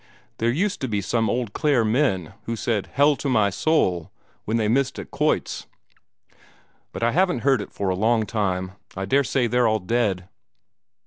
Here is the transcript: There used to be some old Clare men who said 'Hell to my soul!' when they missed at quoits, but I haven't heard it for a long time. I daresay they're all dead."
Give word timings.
There 0.39 0.49
used 0.49 0.81
to 0.81 0.87
be 0.87 0.99
some 0.99 1.29
old 1.29 1.53
Clare 1.53 1.85
men 1.85 2.33
who 2.45 2.55
said 2.55 2.89
'Hell 2.93 3.15
to 3.17 3.29
my 3.29 3.51
soul!' 3.51 4.09
when 4.45 4.57
they 4.57 4.67
missed 4.67 4.97
at 4.97 5.11
quoits, 5.11 5.67
but 6.91 7.03
I 7.03 7.11
haven't 7.11 7.41
heard 7.41 7.61
it 7.61 7.71
for 7.71 7.89
a 7.89 7.95
long 7.95 8.25
time. 8.25 8.71
I 8.97 9.05
daresay 9.05 9.45
they're 9.45 9.67
all 9.67 9.77
dead." 9.77 10.27